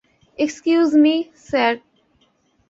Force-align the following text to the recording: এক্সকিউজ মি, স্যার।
এক্সকিউজ 0.39 0.89
মি, 1.03 1.15
স্যার। 1.47 1.73